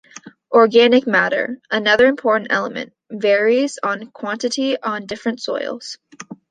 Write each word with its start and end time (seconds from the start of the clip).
Organic 0.51 1.05
matter, 1.05 1.59
another 1.69 2.07
important 2.07 2.51
element, 2.51 2.91
varies 3.11 3.77
on 3.83 4.07
quantity 4.07 4.75
on 4.81 5.05
different 5.05 5.39
soils. 5.43 5.99